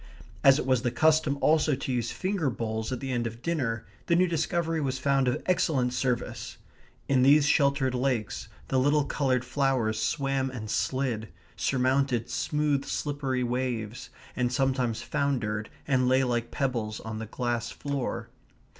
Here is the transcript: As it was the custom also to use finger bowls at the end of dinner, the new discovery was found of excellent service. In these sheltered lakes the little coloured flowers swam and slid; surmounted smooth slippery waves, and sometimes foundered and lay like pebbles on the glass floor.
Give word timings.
As 0.43 0.57
it 0.57 0.65
was 0.65 0.81
the 0.81 0.89
custom 0.89 1.37
also 1.41 1.75
to 1.75 1.91
use 1.93 2.11
finger 2.11 2.49
bowls 2.49 2.91
at 2.91 3.01
the 3.01 3.11
end 3.11 3.27
of 3.27 3.43
dinner, 3.43 3.85
the 4.07 4.15
new 4.15 4.25
discovery 4.27 4.81
was 4.81 4.97
found 4.97 5.27
of 5.27 5.43
excellent 5.45 5.93
service. 5.93 6.57
In 7.07 7.21
these 7.21 7.45
sheltered 7.45 7.93
lakes 7.93 8.47
the 8.69 8.79
little 8.79 9.03
coloured 9.05 9.45
flowers 9.45 10.01
swam 10.01 10.49
and 10.49 10.71
slid; 10.71 11.29
surmounted 11.55 12.31
smooth 12.31 12.83
slippery 12.83 13.43
waves, 13.43 14.09
and 14.35 14.51
sometimes 14.51 15.03
foundered 15.03 15.69
and 15.87 16.07
lay 16.07 16.23
like 16.23 16.49
pebbles 16.49 16.99
on 17.01 17.19
the 17.19 17.27
glass 17.27 17.69
floor. 17.69 18.29